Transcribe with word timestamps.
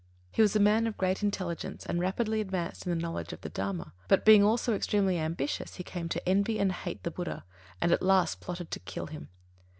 He 0.31 0.41
was 0.41 0.55
a 0.55 0.59
man 0.59 0.87
of 0.87 0.97
great 0.97 1.21
intelligence 1.21 1.85
and 1.85 1.99
rapidly 1.99 2.41
advanced 2.41 2.87
in 2.87 2.89
the 2.89 2.95
knowledge 2.99 3.33
of 3.33 3.41
the 3.41 3.49
Dharma, 3.49 3.93
but 4.07 4.25
being 4.25 4.43
also 4.43 4.73
extremely 4.73 5.19
ambitious, 5.19 5.75
he 5.75 5.83
came 5.83 6.09
to 6.09 6.27
envy 6.27 6.57
and 6.57 6.71
hate 6.71 7.03
the 7.03 7.11
Buddha, 7.11 7.45
and 7.79 7.91
at 7.91 8.01
last 8.01 8.39
plotted 8.41 8.71
to 8.71 8.79
kill 8.79 9.05
him. 9.05 9.29